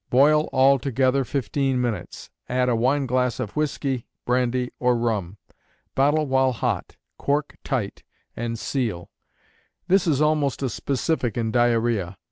[0.09, 5.37] Boil all together fifteen minutes; add a wineglass of whiskey, brandy or rum.
[5.93, 8.01] Bottle while hot, cork tight,
[8.35, 9.11] and seal.
[9.87, 12.17] This is almost a specific in diarrhea.